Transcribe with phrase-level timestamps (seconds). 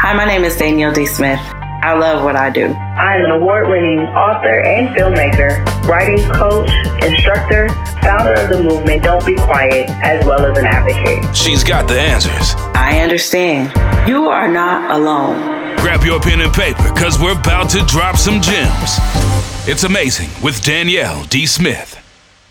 [0.00, 1.06] Hi, my name is Danielle D.
[1.06, 1.40] Smith.
[1.82, 2.66] I love what I do.
[2.66, 6.70] I am an award winning author and filmmaker, writing coach,
[7.02, 7.68] instructor,
[8.00, 11.36] founder of the movement Don't Be Quiet, as well as an advocate.
[11.36, 12.54] She's got the answers.
[12.76, 13.72] I understand.
[14.08, 15.76] You are not alone.
[15.78, 18.98] Grab your pen and paper because we're about to drop some gems.
[19.66, 21.44] It's amazing with Danielle D.
[21.44, 21.98] Smith.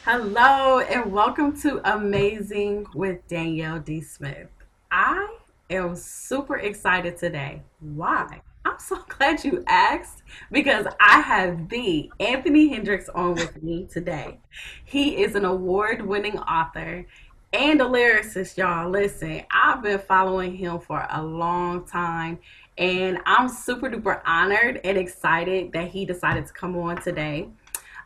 [0.04, 4.02] Hello, and welcome to Amazing with Danielle D.
[4.02, 4.50] Smith.
[4.92, 5.38] I
[5.70, 7.62] am super excited today.
[7.80, 8.42] Why?
[8.66, 14.40] I'm so glad you asked because I have the Anthony Hendrix on with me today.
[14.86, 17.06] He is an award winning author
[17.54, 18.90] and a lyricist, y'all.
[18.90, 22.40] Listen, I've been following him for a long time
[22.78, 27.50] and I'm super duper honored and excited that he decided to come on today.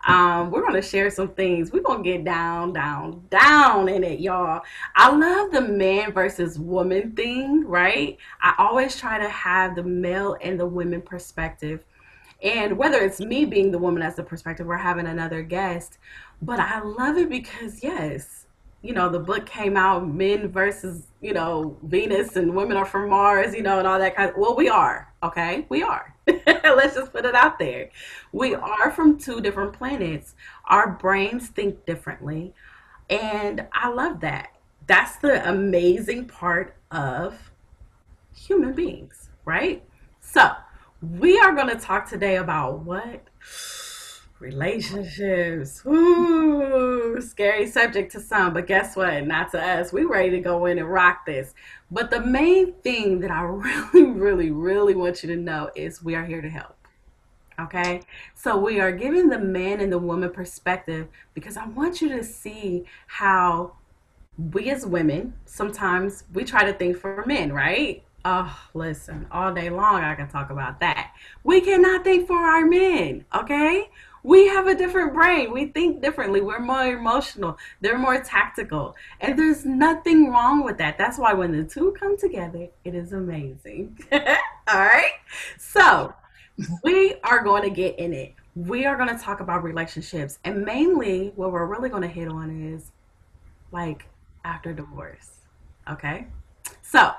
[0.07, 1.71] Um, we're gonna share some things.
[1.71, 4.61] We're gonna get down, down, down in it, y'all.
[4.95, 8.17] I love the man versus woman thing, right?
[8.41, 11.85] I always try to have the male and the women perspective.
[12.43, 15.99] And whether it's me being the woman as the perspective or having another guest,
[16.41, 18.47] but I love it because yes,
[18.81, 23.09] you know, the book came out, men versus, you know, Venus and women are from
[23.09, 25.65] Mars, you know, and all that kind of well, we are, okay?
[25.69, 26.15] We are.
[26.63, 27.89] Let's just put it out there.
[28.31, 30.33] We are from two different planets.
[30.65, 32.53] Our brains think differently.
[33.09, 34.55] And I love that.
[34.87, 37.51] That's the amazing part of
[38.35, 39.83] human beings, right?
[40.19, 40.51] So,
[41.01, 43.27] we are going to talk today about what?
[44.41, 45.85] Relationships.
[45.85, 49.27] Ooh, scary subject to some, but guess what?
[49.27, 49.93] Not to us.
[49.93, 51.53] We ready to go in and rock this.
[51.91, 53.41] But the main thing that I
[53.93, 56.75] really, really, really want you to know is we are here to help.
[57.59, 58.01] Okay?
[58.33, 62.23] So we are giving the man and the woman perspective because I want you to
[62.23, 63.73] see how
[64.53, 68.03] we as women sometimes we try to think for men, right?
[68.25, 71.13] Oh, listen, all day long I can talk about that.
[71.43, 73.89] We cannot think for our men, okay?
[74.23, 75.51] We have a different brain.
[75.51, 76.41] We think differently.
[76.41, 77.57] We're more emotional.
[77.79, 78.95] They're more tactical.
[79.19, 80.97] And there's nothing wrong with that.
[80.97, 83.97] That's why when the two come together, it is amazing.
[84.11, 85.13] All right?
[85.57, 86.13] So,
[86.83, 88.33] we are going to get in it.
[88.55, 90.39] We are going to talk about relationships.
[90.43, 92.91] And mainly, what we're really going to hit on is
[93.71, 94.05] like
[94.43, 95.31] after divorce.
[95.89, 96.27] Okay?
[96.81, 97.11] So,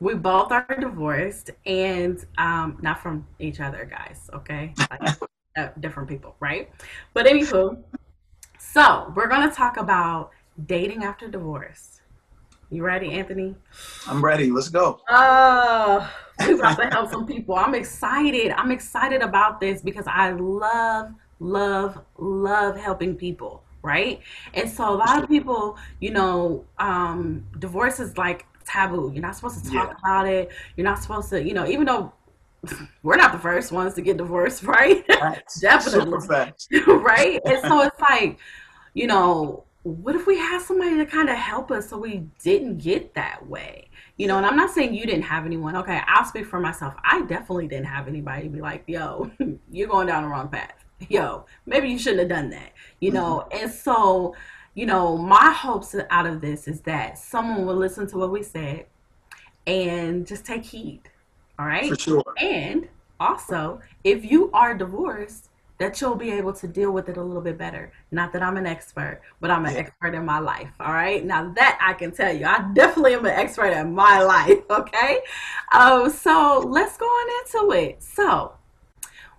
[0.00, 4.30] we both are divorced and um, not from each other, guys.
[4.32, 4.74] Okay?
[4.90, 5.16] Like,
[5.80, 6.70] different people, right?
[7.14, 7.82] But anywho,
[8.58, 10.30] so we're gonna talk about
[10.66, 12.00] dating after divorce.
[12.70, 13.54] You ready, Anthony?
[14.08, 14.50] I'm ready.
[14.50, 15.00] Let's go.
[15.08, 17.54] Oh, we're about to help some people.
[17.54, 18.50] I'm excited.
[18.50, 24.20] I'm excited about this because I love, love, love helping people, right?
[24.54, 29.12] And so a lot of people, you know, um, divorce is like taboo.
[29.14, 29.98] You're not supposed to talk yeah.
[30.00, 30.50] about it.
[30.76, 32.12] You're not supposed to, you know, even though
[33.02, 35.04] we're not the first ones to get divorced, right?
[35.60, 36.52] Definitely.
[36.86, 37.40] right?
[37.44, 38.38] And so it's like,
[38.94, 42.78] you know, what if we had somebody to kind of help us so we didn't
[42.78, 43.88] get that way?
[44.16, 45.76] You know, and I'm not saying you didn't have anyone.
[45.76, 46.94] Okay, I'll speak for myself.
[47.04, 49.30] I definitely didn't have anybody be like, yo,
[49.70, 50.84] you're going down the wrong path.
[51.08, 52.72] Yo, maybe you shouldn't have done that.
[53.00, 53.64] You know, mm-hmm.
[53.64, 54.34] and so,
[54.74, 58.42] you know, my hopes out of this is that someone will listen to what we
[58.42, 58.86] said
[59.66, 61.02] and just take heed
[61.58, 61.88] all right.
[61.88, 62.34] For sure.
[62.38, 67.22] And also, if you are divorced, that you'll be able to deal with it a
[67.22, 67.92] little bit better.
[68.10, 69.80] Not that I'm an expert, but I'm an yeah.
[69.80, 70.70] expert in my life.
[70.80, 71.24] All right.
[71.24, 74.58] Now that I can tell you, I definitely am an expert in my life.
[74.70, 75.20] Okay.
[75.72, 78.02] Um, so let's go on into it.
[78.02, 78.54] So,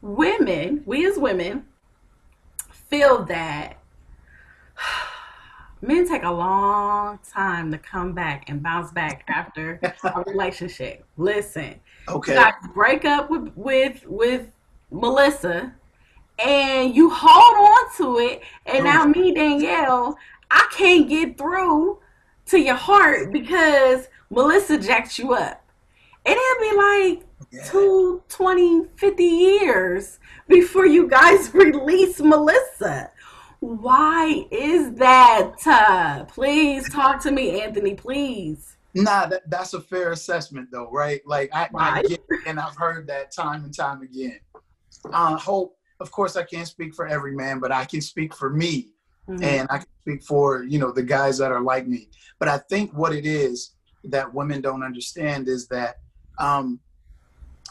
[0.01, 1.66] women, we as women,
[2.88, 3.77] feel that
[5.81, 11.03] men take a long time to come back and bounce back after a relationship.
[11.17, 14.47] Listen, okay, you got to break up with with with
[14.91, 15.73] Melissa,
[16.44, 20.18] and you hold on to it, and now me Danielle,
[20.50, 22.00] I can't get through
[22.47, 25.63] to your heart because Melissa jacked you up.
[26.25, 27.63] And it'll be like yeah.
[27.63, 33.12] two, 20, 50 years before you guys release Melissa.
[33.60, 35.56] Why is that?
[35.65, 38.76] Uh, please talk to me, Anthony, please.
[38.94, 41.22] Nah, that, that's a fair assessment, though, right?
[41.25, 44.39] Like, I, I get and I've heard that time and time again.
[45.12, 48.34] I uh, hope, of course, I can't speak for every man, but I can speak
[48.34, 48.89] for me.
[49.30, 49.44] Mm-hmm.
[49.44, 52.10] And I can speak for, you know, the guys that are like me.
[52.39, 53.74] But I think what it is
[54.06, 55.98] that women don't understand is that
[56.39, 56.80] um,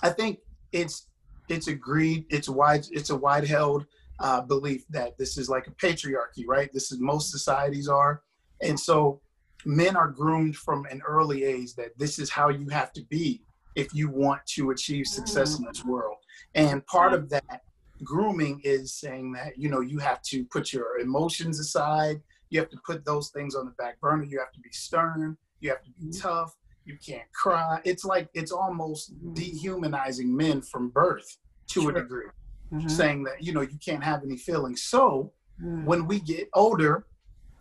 [0.02, 0.40] I think
[0.72, 1.08] it's
[1.48, 3.86] it's agreed, it's wide, it's a wide held
[4.18, 6.70] uh, belief that this is like a patriarchy, right?
[6.72, 8.22] This is most societies are.
[8.62, 9.20] And so
[9.66, 13.42] men are groomed from an early age that this is how you have to be
[13.74, 16.16] if you want to achieve success in this world.
[16.54, 17.62] And part of that
[18.02, 22.22] grooming is saying that, you know, you have to put your emotions aside.
[22.50, 24.24] You have to put those things on the back burner.
[24.24, 25.36] You have to be stern.
[25.60, 26.20] You have to be mm-hmm.
[26.20, 26.56] tough.
[26.84, 27.80] You can't cry.
[27.84, 29.34] It's like it's almost mm-hmm.
[29.34, 31.90] dehumanizing men from birth to sure.
[31.90, 32.26] a degree,
[32.72, 32.88] mm-hmm.
[32.88, 34.82] saying that, you know, you can't have any feelings.
[34.82, 35.84] So mm.
[35.84, 37.06] when we get older,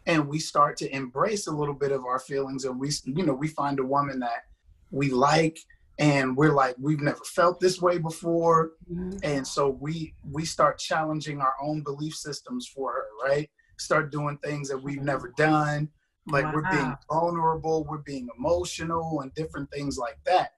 [0.07, 3.33] and we start to embrace a little bit of our feelings and we you know
[3.33, 4.43] we find a woman that
[4.91, 5.57] we like
[5.97, 9.17] and we're like we've never felt this way before mm-hmm.
[9.23, 14.37] and so we we start challenging our own belief systems for her right start doing
[14.43, 15.89] things that we've never done
[16.27, 16.53] like wow.
[16.55, 20.51] we're being vulnerable we're being emotional and different things like that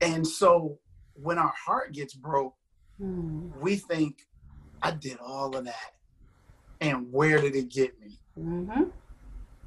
[0.00, 0.78] and so
[1.14, 2.54] when our heart gets broke
[3.00, 3.50] mm.
[3.60, 4.26] we think
[4.82, 5.92] i did all of that
[6.80, 8.84] and where did it get me mm-hmm.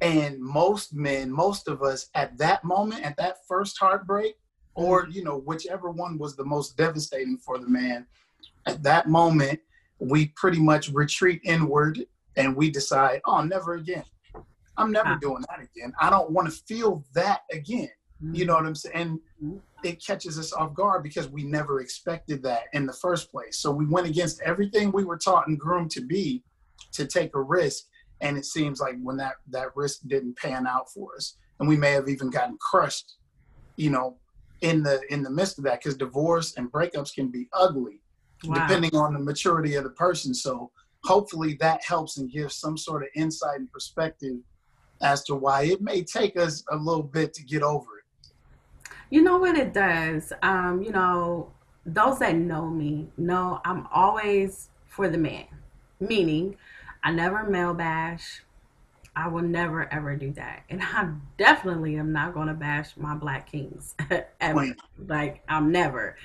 [0.00, 4.36] and most men most of us at that moment at that first heartbreak
[4.74, 8.06] or you know whichever one was the most devastating for the man
[8.66, 9.60] at that moment
[10.00, 12.06] we pretty much retreat inward
[12.36, 14.04] and we decide oh never again.
[14.76, 15.92] I'm never doing that again.
[16.00, 17.90] I don't want to feel that again.
[18.32, 19.58] You know what i'm saying and mm-hmm.
[19.82, 23.58] it catches us off guard because we never expected that in the first place.
[23.58, 26.42] So we went against everything we were taught and groomed to be
[26.92, 27.84] to take a risk
[28.20, 31.76] and it seems like when that that risk didn't pan out for us and we
[31.76, 33.16] may have even gotten crushed
[33.76, 34.16] you know
[34.60, 38.00] in the in the midst of that because divorce and breakups can be ugly
[38.44, 38.54] wow.
[38.54, 40.34] depending on the maturity of the person.
[40.34, 40.70] So
[41.04, 44.36] hopefully that helps and gives some sort of insight and perspective
[45.02, 48.30] as to why it may take us a little bit to get over it.
[49.08, 50.32] You know what it does?
[50.42, 51.52] Um you know
[51.86, 55.46] those that know me know i'm always for the man
[55.98, 56.54] meaning
[57.02, 58.42] i never male bash
[59.16, 60.62] I will never ever do that.
[60.70, 63.94] And I definitely am not gonna bash my black kings.
[64.40, 64.74] ever.
[65.06, 66.16] Like I'm never.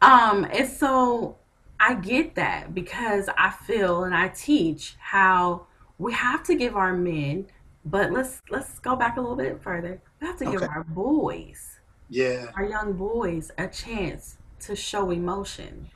[0.00, 1.36] Um, and so
[1.80, 5.66] I get that because I feel and I teach how
[5.98, 7.46] we have to give our men,
[7.84, 10.00] but let's let's go back a little bit further.
[10.20, 10.52] We have to okay.
[10.52, 15.90] give our boys, yeah, our young boys a chance to show emotions.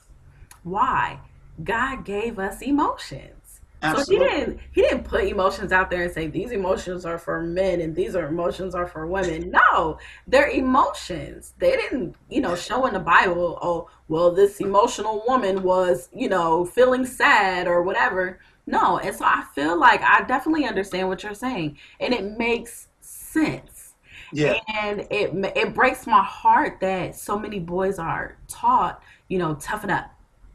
[0.62, 1.20] Why?
[1.62, 3.37] God gave us emotions.
[3.82, 4.28] Absolutely.
[4.28, 7.42] So he didn't he didn't put emotions out there and say these emotions are for
[7.42, 9.50] men and these are emotions are for women.
[9.50, 11.54] No, they're emotions.
[11.58, 16.28] They didn't, you know, show in the Bible, oh, well, this emotional woman was, you
[16.28, 18.40] know, feeling sad or whatever.
[18.66, 22.88] No, and so I feel like I definitely understand what you're saying, and it makes
[23.00, 23.94] sense.
[24.32, 24.58] Yeah.
[24.74, 29.90] And it it breaks my heart that so many boys are taught, you know, toughen
[29.90, 30.10] up.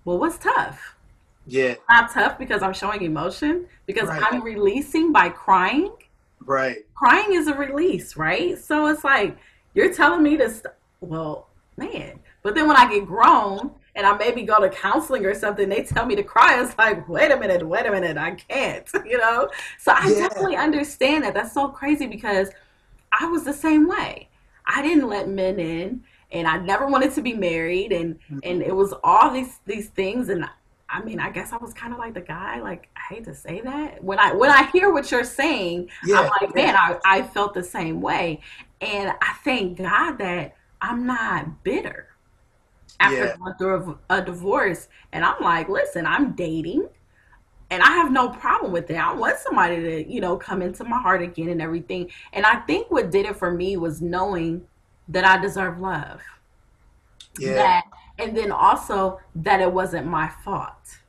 [0.06, 0.93] Well, what's tough?
[1.45, 1.75] Yeah.
[1.90, 4.24] Not tough because I'm showing emotion, because right.
[4.24, 5.92] I'm releasing by crying.
[6.45, 6.86] Right.
[6.95, 8.57] Crying is a release, right?
[8.57, 9.38] So it's like
[9.74, 11.48] you're telling me to st- well,
[11.78, 12.19] man.
[12.42, 15.84] But then when I get grown and I maybe go to counseling or something, they
[15.84, 16.62] tell me to cry.
[16.62, 19.50] It's like, wait a minute, wait a minute, I can't, you know?
[19.80, 20.28] So I yeah.
[20.28, 21.34] definitely understand that.
[21.34, 22.50] That's so crazy because
[23.18, 24.30] I was the same way.
[24.66, 28.40] I didn't let men in and I never wanted to be married and mm-hmm.
[28.44, 30.50] and it was all these these things and
[30.94, 32.62] I mean, I guess I was kind of like the guy.
[32.62, 34.04] Like, I hate to say that.
[34.04, 37.56] When I when I hear what you're saying, yeah, I'm like, man, I, I felt
[37.56, 38.42] the same way,
[38.80, 42.10] and I thank God that I'm not bitter
[43.00, 43.36] after yeah.
[43.38, 44.88] going through a, a divorce.
[45.12, 46.88] And I'm like, listen, I'm dating,
[47.71, 48.97] and I have no problem with it.
[48.97, 52.12] I want somebody to, you know, come into my heart again and everything.
[52.33, 54.62] And I think what did it for me was knowing
[55.07, 56.21] that I deserve love.
[57.40, 57.54] Yeah.
[57.54, 57.83] That
[58.20, 61.00] and then also that it wasn't my fault.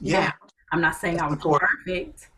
[0.00, 0.20] Yeah.
[0.20, 0.32] Now,
[0.72, 2.28] I'm not saying That's I was perfect,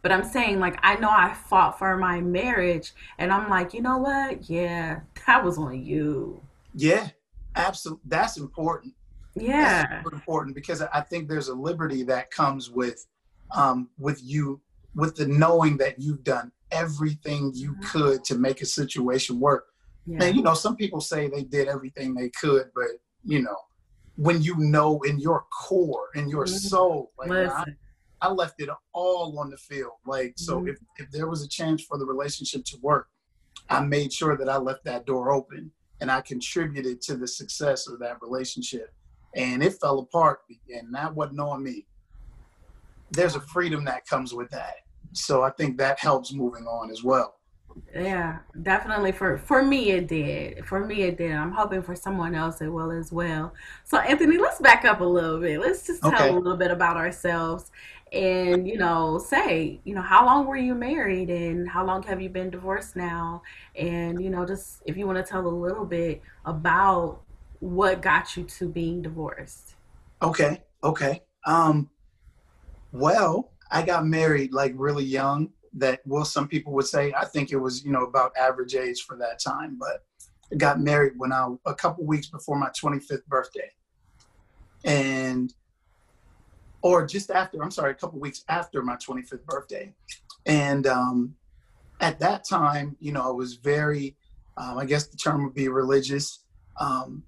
[0.00, 3.82] but I'm saying like I know I fought for my marriage and I'm like, you
[3.82, 4.48] know what?
[4.48, 6.40] Yeah, that was on you.
[6.74, 7.08] Yeah.
[7.54, 8.02] Absolutely.
[8.06, 8.94] That's important.
[9.34, 9.86] Yeah.
[10.02, 13.06] That's important because I think there's a liberty that comes with
[13.54, 14.60] um with you
[14.94, 17.82] with the knowing that you've done everything you mm-hmm.
[17.82, 19.66] could to make a situation work.
[20.06, 20.24] Yeah.
[20.24, 22.86] And you know, some people say they did everything they could, but
[23.24, 23.56] you know,
[24.16, 26.54] when you know in your core, in your mm-hmm.
[26.54, 27.64] soul, like I,
[28.20, 29.92] I, left it all on the field.
[30.06, 30.68] Like, so mm-hmm.
[30.68, 33.08] if, if there was a chance for the relationship to work,
[33.68, 37.86] I made sure that I left that door open and I contributed to the success
[37.88, 38.92] of that relationship.
[39.34, 41.86] And it fell apart, and that wasn't on me.
[43.12, 44.74] There's a freedom that comes with that.
[45.12, 47.36] So I think that helps moving on as well.
[47.94, 50.64] Yeah, definitely for for me it did.
[50.66, 51.32] For me it did.
[51.32, 53.52] I'm hoping for someone else it will as well.
[53.84, 55.60] So Anthony, let's back up a little bit.
[55.60, 56.32] Let's just tell Okay.
[56.34, 57.70] a little bit about ourselves
[58.12, 62.20] and you know, say, you know, how long were you married and how long have
[62.20, 63.42] you been divorced now?
[63.74, 67.20] And you know, just if you want to tell a little bit about
[67.60, 69.74] what got you to being divorced.
[70.22, 70.62] Okay.
[70.82, 71.22] Okay.
[71.46, 71.90] Um,
[72.92, 75.50] well, I got married like really young.
[75.74, 77.12] That well, some people would say.
[77.16, 80.04] I think it was you know about average age for that time, but
[80.52, 83.70] I got married when I a couple weeks before my 25th birthday,
[84.84, 85.52] and
[86.82, 87.62] or just after.
[87.62, 89.94] I'm sorry, a couple weeks after my 25th birthday,
[90.44, 91.34] and um,
[92.00, 94.16] at that time, you know, I was very,
[94.58, 96.40] um, I guess the term would be religious,
[96.78, 97.22] um,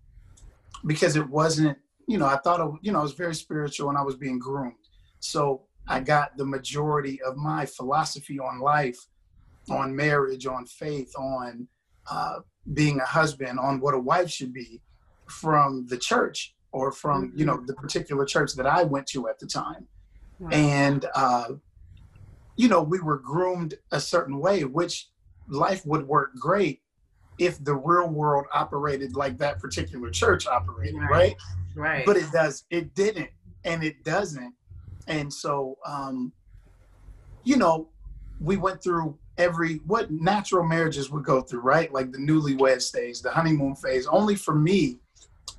[0.84, 3.98] because it wasn't you know, I thought, I, you know, I was very spiritual and
[3.98, 4.74] I was being groomed.
[5.20, 8.98] So I got the majority of my philosophy on life,
[9.70, 11.68] on marriage, on faith, on
[12.10, 12.40] uh,
[12.72, 14.80] being a husband, on what a wife should be
[15.28, 19.38] from the church or from, you know, the particular church that I went to at
[19.38, 19.86] the time.
[20.50, 21.52] And, uh,
[22.56, 25.08] you know, we were groomed a certain way, which
[25.48, 26.80] life would work great
[27.38, 31.10] if the real world operated like that particular church operated, Right.
[31.10, 31.36] right?
[31.76, 32.06] Right.
[32.06, 33.30] but it does it didn't
[33.64, 34.54] and it doesn't
[35.06, 36.32] and so um
[37.42, 37.88] you know
[38.40, 41.92] we went through every what natural marriages would go through right?
[41.92, 44.98] Like the newlywed stage the honeymoon phase only for me.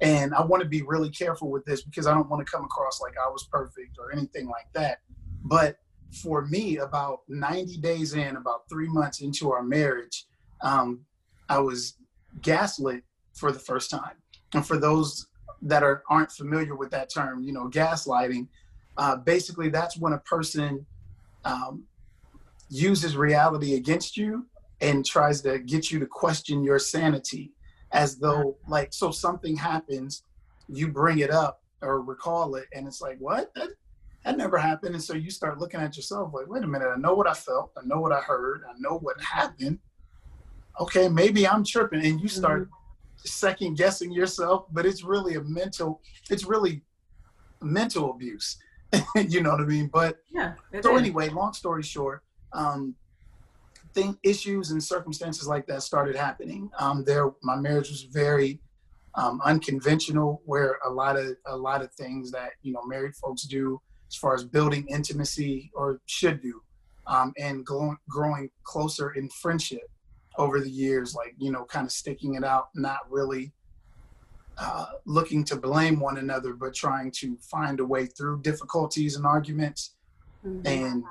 [0.01, 2.65] And i want to be really careful with this because i don't want to come
[2.65, 4.99] across like i was perfect or anything like that.
[5.43, 5.77] But
[6.21, 10.25] for me about 90 days in about three months into our marriage
[10.61, 11.01] um,
[11.49, 11.97] i was
[12.41, 13.03] gaslit
[13.35, 14.15] for the first time.
[14.53, 15.27] And for those
[15.61, 18.47] that are aren't familiar with that term, you know, gaslighting.
[18.97, 20.85] Uh, basically, that's when a person
[21.43, 21.83] um,
[22.69, 24.45] uses reality against you
[24.81, 27.51] and tries to get you to question your sanity,
[27.91, 30.23] as though like so something happens,
[30.67, 33.53] you bring it up or recall it, and it's like what?
[33.55, 33.69] That,
[34.23, 36.97] that never happened, and so you start looking at yourself like, wait a minute, I
[36.97, 39.79] know what I felt, I know what I heard, I know what happened.
[40.79, 42.69] Okay, maybe I'm tripping, and you start
[43.17, 46.81] second guessing yourself, but it's really a mental, it's really
[47.61, 48.57] mental abuse.
[49.27, 49.89] you know what I mean?
[49.91, 50.53] But yeah.
[50.81, 51.01] so is.
[51.01, 52.23] anyway, long story short,
[52.53, 52.95] um,
[53.93, 56.69] thing issues and circumstances like that started happening.
[56.79, 58.59] Um, there, my marriage was very
[59.15, 63.43] um, unconventional, where a lot of a lot of things that you know married folks
[63.43, 66.61] do as far as building intimacy or should do,
[67.07, 69.89] um, and growing growing closer in friendship
[70.37, 73.53] over the years, like you know, kind of sticking it out, not really
[74.57, 79.25] uh, looking to blame one another, but trying to find a way through difficulties and
[79.25, 79.95] arguments
[80.45, 80.61] Mhm.
[80.65, 81.03] and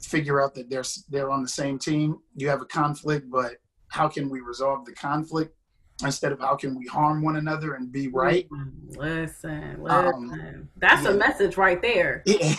[0.00, 2.18] figure out that they're they're on the same team.
[2.36, 3.56] You have a conflict, but
[3.88, 5.54] how can we resolve the conflict
[6.04, 8.46] instead of how can we harm one another and be right?
[8.50, 9.90] Mm, Listen, listen.
[9.90, 12.22] Um, That's a message right there.
[12.26, 12.54] Yeah,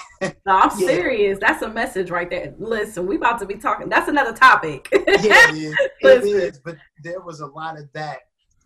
[0.48, 0.88] No, I'm Yeah.
[0.88, 1.38] serious.
[1.40, 2.56] That's a message right there.
[2.58, 3.88] Listen, we about to be talking.
[3.88, 4.90] That's another topic.
[4.92, 5.04] yeah,
[5.52, 5.76] it is.
[6.02, 6.60] It is.
[6.60, 8.22] But there was a lot of that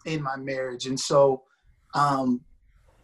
[0.05, 1.43] in my marriage, and so
[1.93, 2.41] um,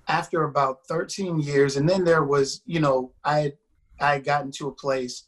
[0.08, 3.54] after about 13 years, and then there was, you know, I had,
[4.00, 5.24] I had gotten to a place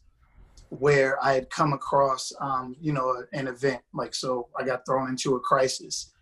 [0.70, 4.48] where I had come across, um, you know, an event like so.
[4.58, 6.12] I got thrown into a crisis.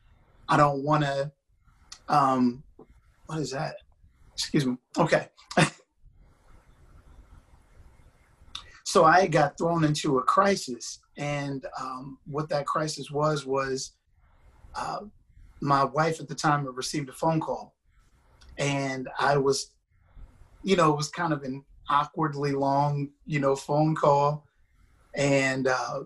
[0.49, 1.31] I don't want to.
[2.09, 2.63] Um,
[3.27, 3.77] what is that?
[4.33, 4.77] Excuse me.
[4.97, 5.29] Okay.
[8.85, 13.93] so I got thrown into a crisis, and um, what that crisis was was
[14.75, 15.01] uh,
[15.61, 17.75] my wife at the time had received a phone call,
[18.59, 19.73] and I was,
[20.63, 24.47] you know, it was kind of an awkwardly long, you know, phone call,
[25.15, 26.01] and uh,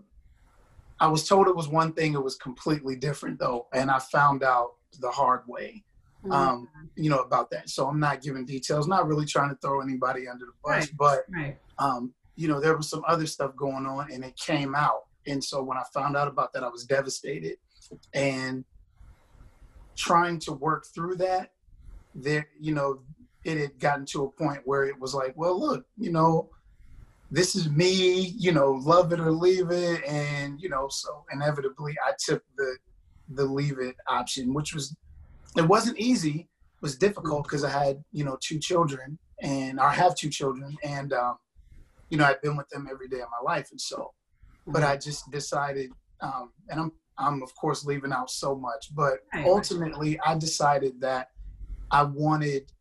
[1.00, 4.42] I was told it was one thing, it was completely different though, and I found
[4.42, 5.84] out the hard way
[6.24, 6.32] Mm-hmm.
[6.32, 7.68] um, you know, about that.
[7.68, 10.96] So I'm not giving details, not really trying to throw anybody under the bus, Right.
[10.96, 11.58] but right.
[11.80, 15.00] um, you know, there was some other stuff going on and it came out.
[15.26, 17.56] And so when I found out about that, I was devastated.
[18.14, 18.64] And
[19.96, 21.52] trying to work through that,
[22.14, 23.00] there, you know,
[23.44, 26.48] it had gotten to a point where it was like, well, look, you know,
[27.30, 30.04] this is me, you know, love it or leave it.
[30.04, 32.76] And, you know, so inevitably I took the
[33.34, 34.94] the leave it option, which was
[35.56, 36.40] it wasn't easy.
[36.40, 40.76] It was difficult because I had, you know, two children and I have two children
[40.84, 41.38] and um,
[42.10, 43.70] you know, I've been with them every day of my life.
[43.70, 44.12] And so,
[44.66, 49.20] but I just decided, um, and I'm, I'm of course leaving out so much, but
[49.34, 49.44] Right.
[49.46, 51.28] ultimately I decided that
[51.90, 52.72] I wanted,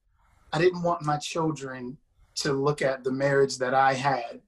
[0.54, 1.98] I didn't want my children
[2.36, 4.42] to look at the marriage that I had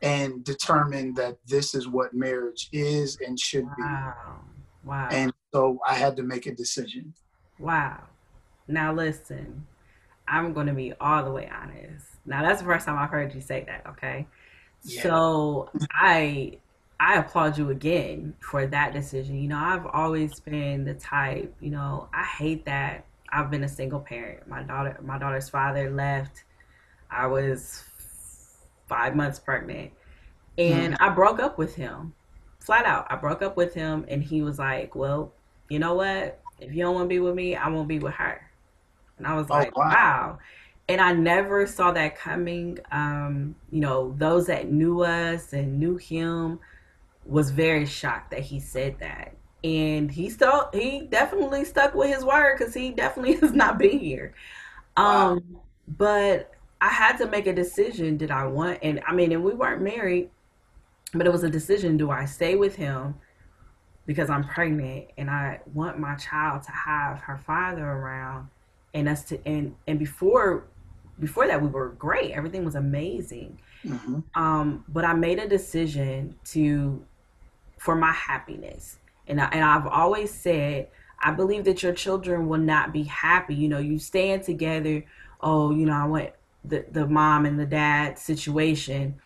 [0.00, 3.74] and determine that this is what marriage is and should Wow.
[3.76, 4.88] be.
[4.88, 5.08] Wow.
[5.10, 7.14] And so I had to make a decision.
[7.58, 8.04] Wow.
[8.68, 9.66] Now listen,
[10.28, 12.06] I'm going to be all the way honest.
[12.24, 14.26] Now that's the first time I've heard you say that, okay?
[14.84, 15.02] Yeah.
[15.02, 16.58] So I
[17.00, 19.36] I applaud you again for that decision.
[19.38, 23.68] You know, I've always been the type, you know, I hate that I've been a
[23.68, 24.48] single parent.
[24.48, 26.44] My daughter my daughter's father left.
[27.10, 27.84] I was
[28.88, 29.92] 5 months pregnant.
[30.58, 32.14] And I broke up with him.
[32.60, 33.06] Flat out.
[33.10, 35.32] I broke up with him and he was like, "Well,
[35.68, 36.40] you know what?
[36.60, 38.50] If you don't want to be with me, I won't be with her."
[39.18, 39.88] And I was Oh, like, wow.
[39.88, 40.38] "Wow."
[40.88, 42.78] And I never saw that coming.
[42.90, 46.60] Um, you know, those that knew us and knew him
[47.28, 49.36] was very shocked that he said that.
[49.64, 53.98] And he still he definitely stuck with his word because he definitely has not been
[54.00, 54.34] here.
[54.96, 55.34] Wow.
[55.34, 58.18] Um, but I had to make a decision.
[58.18, 60.30] Did I want and I mean and we weren't married,
[61.14, 61.96] but it was a decision.
[61.96, 63.16] Do I stay with him
[64.06, 68.48] because I'm pregnant and I want my child to have her father around
[68.94, 70.68] and us to and and before
[71.20, 72.32] before that we were great.
[72.32, 73.60] Everything was amazing.
[73.82, 77.06] hmm Um, but I made a decision to
[77.78, 78.98] for my happiness.
[79.26, 80.88] And I, and I've always said
[81.20, 83.54] I believe that your children will not be happy.
[83.54, 85.04] You know, you stand together.
[85.40, 86.30] Oh, you know, I want
[86.64, 89.16] the the mom and the dad situation.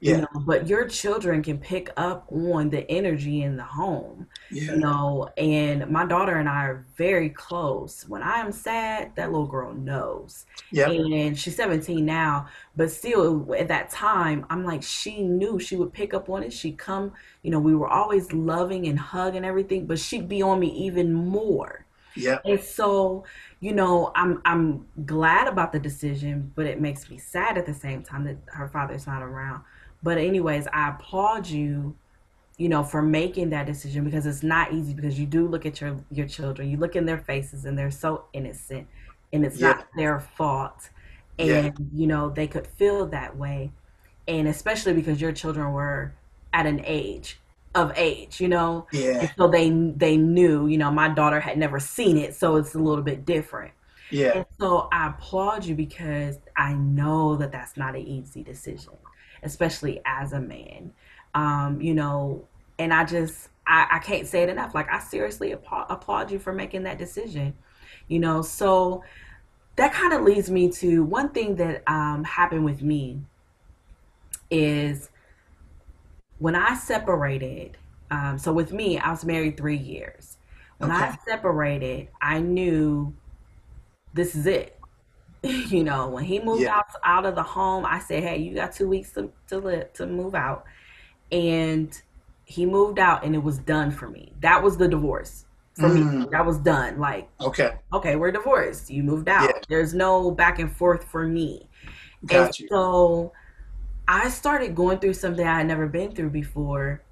[0.00, 0.20] You Yeah.
[0.22, 4.72] know, but your children can pick up on the energy in the home Yeah.
[4.72, 8.04] you know and my daughter and i are very close.
[8.08, 10.46] When i am sad that little girl knows.
[10.70, 15.76] Yeah and she's 17 now but still at that time i'm like she knew she
[15.76, 16.52] would pick up on it.
[16.52, 20.60] She'd come you know we were always loving and hugging everything but she'd be on
[20.60, 21.86] me even more.
[22.16, 23.24] Yeah and so
[23.60, 27.74] you know i'm i'm glad about the decision but it makes me sad at the
[27.74, 29.62] same time that her father's not around
[30.04, 31.96] but anyways i applaud you
[32.58, 35.80] you know for making that decision because it's not easy because you do look at
[35.80, 38.88] your your children you look in their faces and they're so innocent
[39.32, 39.74] and it's Yeah.
[39.74, 40.90] not their fault
[41.38, 41.70] and Yeah.
[41.94, 43.72] you know they could feel that way
[44.28, 46.14] and especially because your children were
[46.52, 47.40] at an age
[47.74, 49.20] of age you know Yeah.
[49.20, 52.74] and so they they knew you know my daughter had never seen it so it's
[52.74, 53.72] a little bit different
[54.10, 54.32] Yeah.
[54.34, 58.94] and so I applaud you because I know that that's not an easy decision,
[59.44, 60.92] especially as a man.
[61.34, 62.46] Um, you know,
[62.78, 64.74] and I just, I, I can't say it enough.
[64.74, 67.54] Like, I seriously applaud, applaud you for making that decision,
[68.08, 68.42] you know.
[68.42, 69.02] So
[69.76, 73.20] that kind of leads me to one thing that um, happened with me
[74.50, 75.10] is
[76.38, 77.76] when I separated.
[78.10, 80.36] Um, so with me, I was married three years.
[80.78, 83.14] When I separated, I knew
[84.12, 84.73] this is it.
[85.68, 86.76] you know, when he moved Yeah.
[86.76, 89.92] out out of the home, I said, "Hey, you got two weeks to to live
[89.94, 90.64] to move out,"
[91.32, 92.00] and
[92.44, 94.32] he moved out, and it was done for me.
[94.40, 96.02] That was the divorce for me.
[96.02, 96.30] Mm.
[96.30, 96.98] That was done.
[97.00, 97.72] Like, Okay.
[97.92, 98.90] okay, we're divorced.
[98.90, 99.44] You moved out.
[99.48, 99.60] Yeah.
[99.68, 101.68] There's no back and forth for me.
[102.20, 102.68] And Got you.
[102.70, 103.32] so
[104.06, 107.02] I started going through something I had never been through before.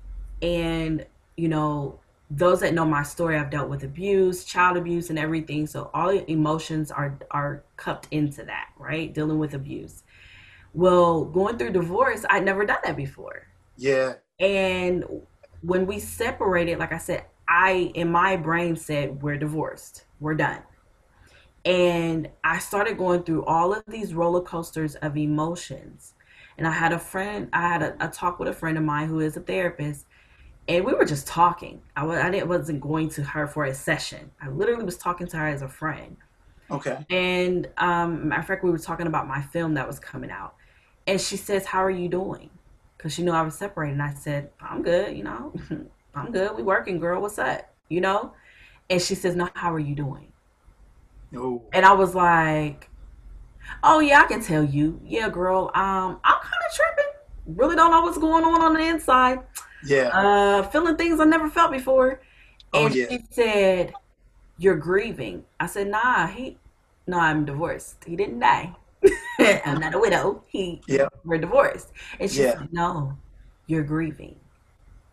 [0.43, 1.05] And,
[1.37, 1.99] you know,
[2.35, 5.67] those that know my story, I've dealt with abuse, child abuse, and everything.
[5.67, 9.13] So all emotions are are cupped into that, right?
[9.13, 10.03] Dealing with abuse.
[10.73, 13.49] Well, going through divorce, I'd never done that before.
[13.77, 14.15] Yeah.
[14.41, 15.05] And
[15.61, 20.05] when we separated, like I said, I in my brain said we're divorced.
[20.19, 20.63] We're done.
[21.65, 26.15] And I started going through all of these roller coasters of emotions.
[26.59, 29.09] And I had a friend, I had a, a talk with a friend of mine
[29.09, 30.07] who is a therapist,
[30.69, 31.83] and we were just talking.
[31.97, 34.31] I, was, I didn't, wasn't going to her for a session.
[34.41, 36.17] I literally was talking to her as a friend.
[36.71, 37.05] Okay.
[37.11, 40.55] And um, matter of fact, we were talking about my film that was coming out.
[41.07, 42.51] And she says, How are you doing?
[42.97, 43.95] Because she knew I was separated.
[43.95, 45.53] And I said, I'm good, you know.
[46.15, 46.57] I'm good.
[46.57, 47.21] We working, girl.
[47.21, 47.75] What's up?
[47.89, 48.33] You know?
[48.89, 50.33] And she says, No, how are you doing?
[51.35, 51.63] Oh.
[51.73, 52.89] And I was like,
[53.83, 55.01] Oh yeah, I can tell you.
[55.05, 55.71] Yeah, girl.
[55.75, 57.13] Um, I'm kind of tripping.
[57.59, 59.41] Really don't know what's going on on the inside.
[59.83, 60.13] Yeah.
[60.13, 62.21] Uh, feeling things I never felt before.
[62.73, 63.07] Oh, And yeah.
[63.09, 63.95] she said,
[64.59, 65.45] You're grieving.
[65.61, 66.59] I said, Nah, he
[67.07, 68.05] no, I'm divorced.
[68.07, 68.77] He didn't die.
[69.41, 70.45] I'm not a widow.
[70.49, 71.09] He Yeah.
[71.25, 71.93] we're divorced.
[72.21, 72.53] And she Yeah.
[72.59, 73.19] said, No,
[73.67, 74.41] you're grieving.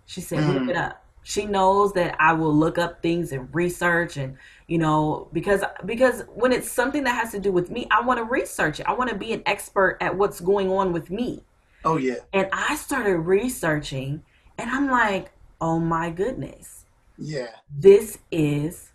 [0.06, 0.54] She said, Mm.
[0.54, 1.04] look it up.
[1.24, 6.24] She knows that I will look up things and research and you know because because
[6.34, 8.88] when it's something that has to do with me, I want to research it.
[8.88, 11.44] I want to be an expert at what's going on with me.
[11.84, 12.20] Oh yeah.
[12.34, 14.24] And I started researching
[14.60, 16.86] and I'm like, "Oh my goodness.
[17.18, 17.50] Yeah.
[17.76, 18.92] This is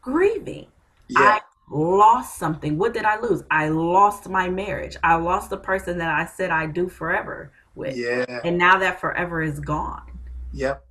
[0.00, 0.66] grieving."
[1.08, 1.20] Yeah.
[1.20, 1.40] I
[1.70, 2.78] lost something.
[2.78, 3.42] What did I lose?
[3.50, 4.96] I lost my marriage.
[5.02, 7.96] I lost the person that I said I do forever with.
[7.96, 8.40] Yeah.
[8.44, 10.18] And now that forever is gone.
[10.52, 10.84] Yep.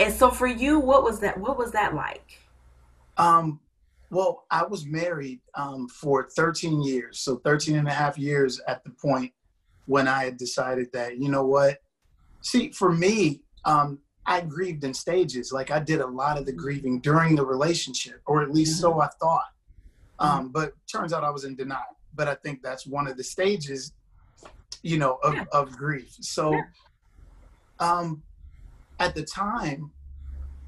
[0.00, 2.38] And so for you, what was that what was that like?
[3.16, 3.60] Um,
[4.10, 7.20] well, I was married um, for 13 years.
[7.20, 9.32] So 13 and a half years at the point
[9.86, 11.78] when I had decided that, you know what?
[12.40, 15.52] See, for me, um, I grieved in stages.
[15.52, 19.00] Like I did a lot of the grieving during the relationship, or at least so
[19.00, 19.44] I thought.
[20.18, 21.96] Um, but turns out I was in denial.
[22.14, 23.92] But I think that's one of the stages,
[24.82, 25.44] you know, of, Yeah.
[25.52, 26.14] of grief.
[26.20, 26.60] So
[27.78, 28.22] um,
[28.98, 29.90] at the time,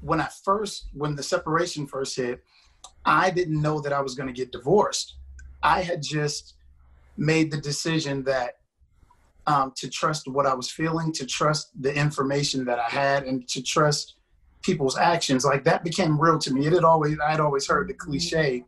[0.01, 2.43] when I first, when the separation first hit,
[3.05, 5.15] I didn't know that I was going to get divorced.
[5.61, 6.55] I had just
[7.15, 8.57] made the decision that
[9.47, 13.47] um, to trust what I was feeling, to trust the information that I had, and
[13.49, 14.15] to trust
[14.61, 15.43] people's actions.
[15.43, 16.65] Like that became real to me.
[16.65, 18.63] It had always, I had always heard the cliche: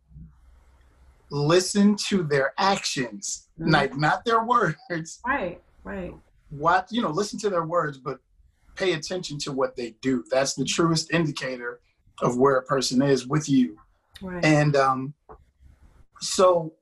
[1.31, 3.71] listen to their actions, Mhm.
[3.71, 5.19] like not their words.
[5.25, 6.13] Right, right.
[6.49, 8.19] What you know, listen to their words, but
[8.75, 10.23] pay attention to what they do.
[10.29, 11.79] That's the truest indicator
[12.21, 13.77] of where a person is with you.
[14.21, 14.43] Right.
[14.43, 15.13] And um,
[16.19, 16.73] so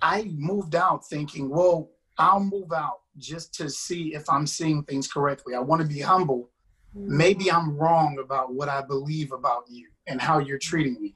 [0.00, 5.10] I moved out thinking, well, I'll move out just to see if I'm seeing things
[5.10, 5.54] correctly.
[5.54, 6.50] I want to be humble.
[6.96, 7.16] Mm-hmm.
[7.16, 11.14] Maybe I'm wrong about what I believe about you and how you're treating me.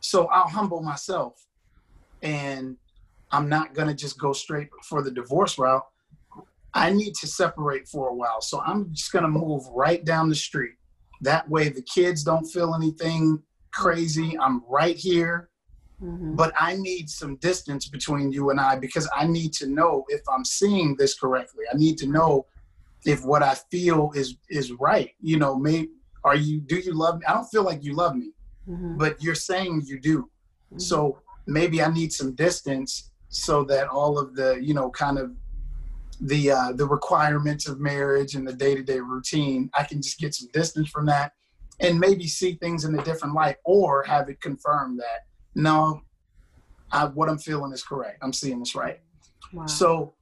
[0.00, 1.46] So I'll humble myself
[2.22, 2.76] and
[3.30, 5.84] I'm not going to just go straight for the divorce route.
[6.74, 8.40] I need to separate for a while.
[8.40, 10.74] So I'm just going to move right down the street.
[11.22, 14.38] That way the kids don't feel anything crazy.
[14.38, 15.50] I'm right here,
[16.02, 16.36] Mhm.
[16.36, 20.20] but I need some distance between you and I because I need to know if
[20.28, 21.64] I'm seeing this correctly.
[21.72, 22.46] I need to know
[23.04, 25.12] if what I feel is is right.
[25.20, 25.90] You know, maybe
[26.24, 27.24] are you do you love me?
[27.26, 28.32] I don't feel like you love me,
[28.68, 28.98] Mhm.
[28.98, 30.28] but you're saying you do.
[30.74, 30.80] Mhm.
[30.82, 35.34] So maybe I need some distance so that all of the, you know, kind of
[36.20, 40.18] the uh, the requirements of marriage and the day to day routine, I can just
[40.18, 41.32] get some distance from that,
[41.80, 45.20] and maybe see things in a different light, or have it confirmed that
[45.56, 46.02] no,
[46.92, 48.18] I, what I'm feeling is correct.
[48.22, 49.00] I'm seeing this right.
[49.54, 49.66] Wow.
[49.66, 50.14] So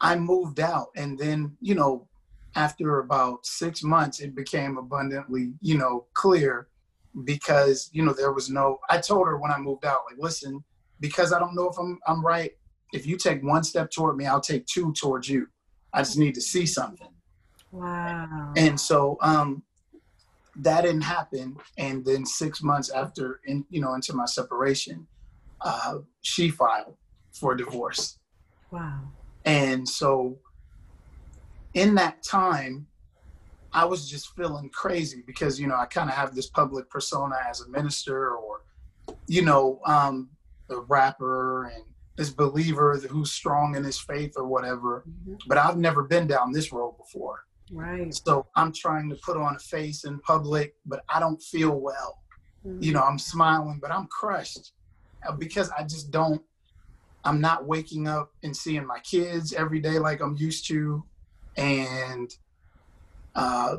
[0.00, 2.08] I moved out, and then you know,
[2.56, 6.66] after about six months, it became abundantly you know clear
[7.24, 8.80] because you know there was no.
[8.90, 10.62] I told her when I moved out, like, listen,
[10.98, 12.50] because I don't know if I'm I'm right.
[12.92, 15.46] If you take one step toward me, I'll take two towards you.
[15.92, 17.08] I just need to see something.
[17.70, 18.52] wow.
[18.56, 19.62] And so um,
[20.58, 21.56] that didn't happen.
[21.76, 25.06] And then six months after, in you know, into my separation,
[25.60, 26.96] uh, she filed
[27.32, 28.18] for divorce.
[28.70, 29.00] wow.
[29.44, 30.38] And so
[31.74, 32.86] in that time,
[33.72, 37.36] I was just feeling crazy because, you know, I kind of have this public persona
[37.48, 38.62] as a minister or,
[39.26, 40.30] you know, um,
[40.70, 41.84] a rapper and
[42.16, 45.04] this believer who's strong in his faith or whatever.
[45.08, 45.38] Mhm.
[45.46, 47.44] But I've never been down this road before.
[47.70, 48.14] Right.
[48.26, 52.18] So I'm trying to put on a face in public, but I don't feel well.
[52.80, 54.72] You know, I'm smiling, but I'm crushed
[55.26, 56.42] uh, because I just don't.
[57.24, 61.04] I'm not waking up and seeing my kids every day like I'm used to,
[61.56, 62.30] and
[63.34, 63.76] uh,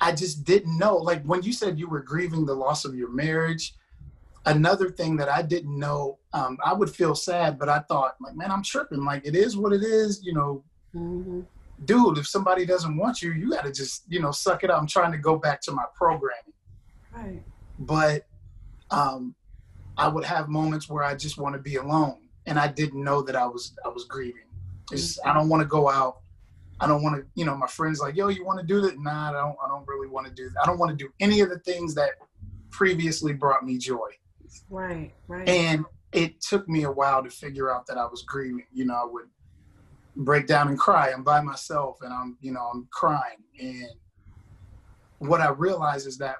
[0.00, 0.96] I just didn't know.
[0.96, 3.74] Like when you said you were grieving the loss of your marriage,
[4.44, 8.36] another thing that I didn't know, um, I would feel sad, but I thought, like,
[8.36, 9.04] man, I'm tripping.
[9.04, 10.20] Like it is what it is.
[10.22, 11.46] You know, Mhm.
[11.84, 14.80] Dude, if somebody doesn't want you, you got to just, you know, suck it up.
[14.80, 16.54] I'm trying to go back to my programming.
[17.14, 17.42] Right.
[17.78, 18.26] But
[18.90, 19.34] um,
[19.96, 22.18] I would have moments where I just want to be alone.
[22.46, 24.42] And I didn't know that I was I was grieving.
[24.92, 26.18] It's, I don't want to go out.
[26.78, 29.00] I don't want to, you know, my friends like, yo, you want to do that?
[29.00, 30.62] Nah, I don't I don't really want to do that.
[30.62, 32.10] I don't want to do any of the things that
[32.70, 34.10] previously brought me joy.
[34.70, 35.12] Right.
[35.26, 35.48] Right.
[35.48, 38.66] And it took me a while to figure out that I was grieving.
[38.72, 39.24] You know, I would
[40.16, 41.10] break down and cry.
[41.12, 43.38] I'm by myself and I'm, you know, I'm crying.
[43.60, 43.90] And
[45.18, 46.36] what I realize is that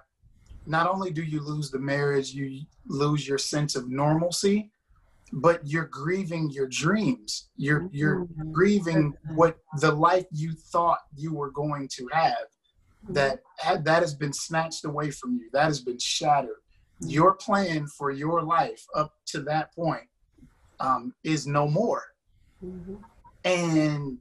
[0.66, 4.72] not only do you lose the marriage, you lose your sense of normalcy,
[5.32, 7.48] but you're grieving your dreams.
[7.56, 8.52] You're you're Mhm.
[8.52, 12.46] grieving what the life you thought you were going to have
[13.08, 13.42] that
[13.84, 15.48] that has been snatched away from you.
[15.52, 16.60] That has been shattered.
[17.00, 20.08] Your plan for your life up to that point
[20.80, 22.02] um, is no more.
[22.62, 23.02] Mhm.
[23.46, 24.18] And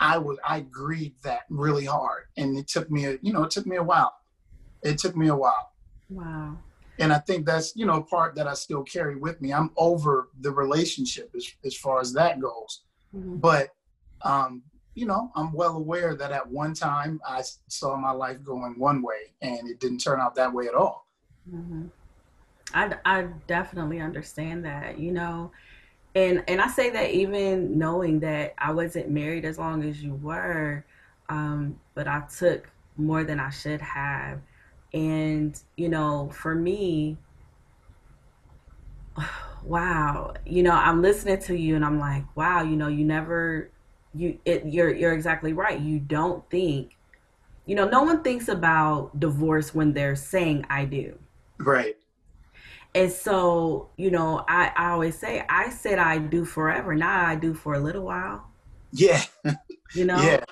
[0.00, 3.52] I was I grieved that really hard, and it took me a you know it
[3.52, 4.14] took me a while.
[4.82, 5.72] It took me a while,
[6.10, 6.58] Wow.
[6.98, 9.52] and I think that's you know a part that I still carry with me.
[9.52, 12.82] I'm over the relationship as as far as that goes,
[13.14, 13.42] Mhm.
[13.42, 13.70] but
[14.22, 18.78] um, you know I'm well aware that at one time I saw my life going
[18.78, 21.08] one way, and it didn't turn out that way at all.
[21.50, 21.86] hmm
[22.74, 24.98] I, I definitely understand that.
[24.98, 25.52] You know,
[26.16, 30.14] And and I say that even knowing that I wasn't married as long as you
[30.14, 30.82] were,
[31.28, 34.40] um, but I took more than I should have.
[34.94, 37.18] And, you know, for me,
[39.62, 43.70] wow, you know, I'm listening to you and I'm like, wow, you know, you never
[44.14, 45.78] you it you're you're exactly right.
[45.78, 46.96] You don't think
[47.66, 51.18] you know, no one thinks about divorce when they're saying I do.
[51.58, 51.96] Right.
[52.96, 56.94] And so, you know, I, I always say I said I do forever.
[56.94, 58.48] Now I do for a little while.
[58.90, 59.22] Yeah.
[59.94, 60.20] You know?
[60.22, 60.42] Yeah.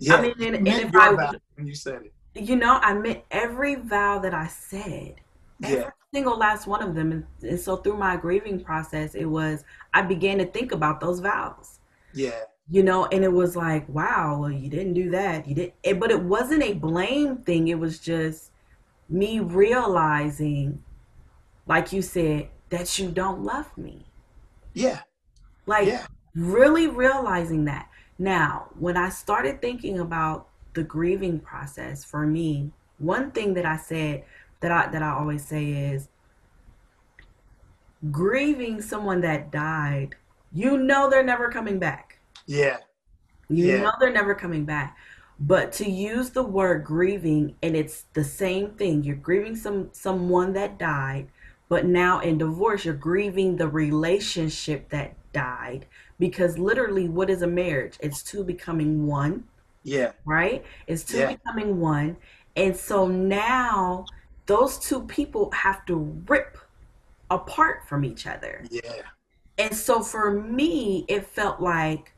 [0.00, 0.16] Yeah.
[0.16, 1.12] I mean, and, and if I,
[1.54, 2.12] when you said it.
[2.48, 5.14] you know, I meant every vow that I said,
[5.62, 5.90] every Yeah.
[6.12, 7.12] single last one of them.
[7.12, 11.20] And, and so through my grieving process, it was, I began to think about those
[11.20, 11.78] vows,
[12.12, 12.40] Yeah.
[12.68, 15.46] you know, and it was like, wow, well, you didn't do that.
[15.46, 17.68] You didn't, it, but it wasn't a blame thing.
[17.68, 18.50] It was just
[19.08, 20.82] me realizing,
[21.66, 24.06] like you said, that you don't love me.
[24.74, 25.02] Yeah.
[25.66, 26.06] Like Yeah.
[26.34, 27.88] really realizing that.
[28.18, 33.76] Now, when I started thinking about the grieving process for me, one thing that I
[33.76, 34.24] said
[34.60, 36.08] that I that I always say is
[38.10, 40.14] grieving someone that died,
[40.52, 42.18] you know they're never coming back.
[42.46, 42.78] Yeah.
[43.48, 43.82] You Yeah.
[43.82, 44.96] know they're never coming back.
[45.38, 49.02] But to use the word grieving and it's the same thing.
[49.02, 51.28] You're grieving some someone that died,
[51.72, 55.86] but now in divorce you're grieving the relationship that died
[56.18, 57.96] because literally what is a marriage?
[58.00, 59.44] It's two becoming one,
[59.82, 60.12] Yeah.
[60.26, 60.62] right?
[60.86, 61.28] It's two Yeah.
[61.28, 62.18] becoming one.
[62.56, 64.04] And so now
[64.44, 65.96] those two people have to
[66.28, 66.58] rip
[67.30, 68.66] apart from each other.
[68.70, 69.04] Yeah.
[69.56, 72.12] And so for me, it felt like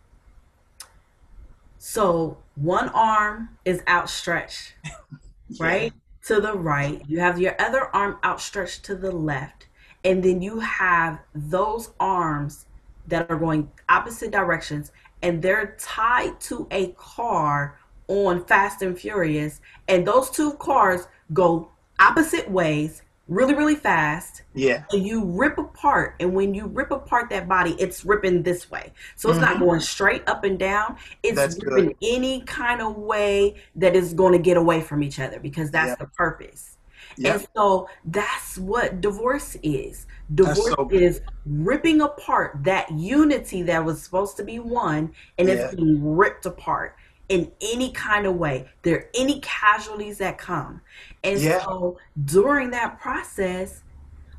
[1.78, 4.74] so one arm is outstretched,
[5.60, 5.92] right?
[6.26, 7.02] To the right.
[7.06, 9.66] You have your other arm outstretched to the left.
[10.04, 12.66] And then you have those arms
[13.06, 19.60] that are going opposite directions and they're tied to a car on Fast and Furious.
[19.88, 24.84] And those two cars go opposite ways really, really fast Yeah.
[24.92, 29.30] you rip apart and when you rip apart that body it's ripping this way so
[29.30, 29.60] it's not Mhm.
[29.60, 31.72] going straight up and down it's That's good.
[31.72, 35.70] ripping any kind of way that is going to get away from each other because
[35.70, 35.94] that's Yeah.
[36.00, 36.76] the purpose
[37.16, 37.34] Yeah.
[37.34, 44.02] and so that's what divorce is divorce so is ripping apart that unity that was
[44.02, 45.54] supposed to be one and Yeah.
[45.54, 46.96] it's being ripped apart
[47.28, 50.80] in any kind of way there are any casualties that come
[51.22, 51.62] and Yeah.
[51.64, 53.82] so during that process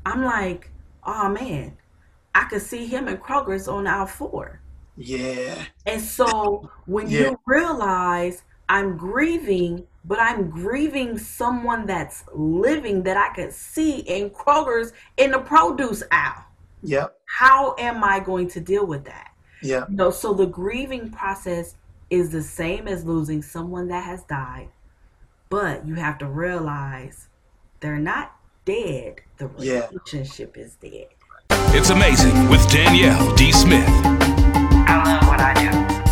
[0.04, 0.70] i'm like
[1.04, 1.76] oh man
[2.34, 4.60] i could see him in kroger's on aisle four
[4.96, 5.64] Yeah.
[5.86, 7.20] and so when Yeah.
[7.20, 14.30] you realize I'm grieving, but I'm grieving someone that's living that I could see in
[14.30, 16.44] Kroger's in the produce aisle.
[16.82, 17.16] Yep.
[17.26, 19.30] How am I going to deal with that?
[19.62, 19.84] Yeah.
[19.88, 21.76] You know, so the grieving process
[22.10, 24.68] is the same as losing someone that has died,
[25.48, 27.28] but you have to realize
[27.80, 29.16] they're not dead.
[29.38, 29.88] The Yeah.
[29.88, 31.08] relationship is dead.
[31.50, 33.52] It's amazing with Danielle D.
[33.52, 33.88] Smith.
[33.88, 36.05] I love what I do.